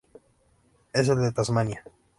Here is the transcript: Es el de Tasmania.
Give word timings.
Es 0.93 1.09
el 1.09 1.19
de 1.21 1.31
Tasmania. 1.31 1.83